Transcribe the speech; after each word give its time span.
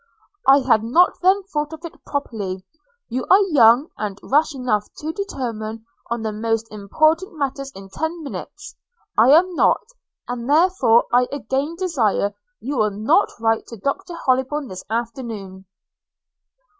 'I 0.47 0.61
had 0.61 0.83
not 0.83 1.19
then 1.21 1.43
thought 1.43 1.73
of 1.73 1.85
it 1.85 2.03
properly. 2.05 2.65
You 3.07 3.23
are 3.29 3.39
young, 3.51 3.89
and 3.99 4.19
rash 4.23 4.55
enough 4.55 4.91
to 4.95 5.13
determine 5.13 5.85
on 6.09 6.23
the 6.23 6.31
most 6.31 6.65
important 6.71 7.37
matters 7.37 7.71
in 7.75 7.87
ten 7.87 8.23
minutes– 8.23 8.75
I 9.19 9.29
am 9.29 9.53
not; 9.53 9.83
and 10.27 10.49
therefore 10.49 11.05
I 11.13 11.27
again 11.31 11.75
desire 11.75 12.33
you 12.59 12.77
will 12.77 12.89
not 12.89 13.29
write 13.39 13.67
to 13.67 13.77
Dr 13.77 14.15
Hollybourn 14.25 14.69
this 14.69 14.83
afternoon.' 14.89 15.65